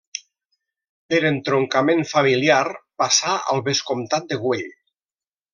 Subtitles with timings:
[1.13, 2.59] Per entroncament familiar
[3.05, 4.69] passà al vescomtat de Güell.